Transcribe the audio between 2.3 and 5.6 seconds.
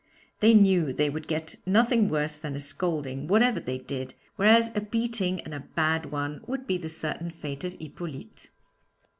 than a scolding, whatever they did, whereas a beating, and a